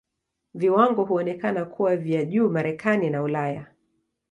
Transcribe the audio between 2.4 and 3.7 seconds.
Marekani na Ulaya.